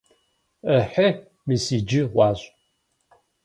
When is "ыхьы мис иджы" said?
0.77-2.01